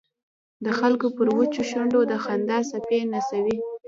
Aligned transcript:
د 0.65 0.67
خلکو 0.79 1.07
پر 1.17 1.27
وچو 1.37 1.61
شونډو 1.69 2.01
د 2.11 2.13
خندا 2.23 2.57
څپې 2.69 2.99
نڅوي. 3.13 3.57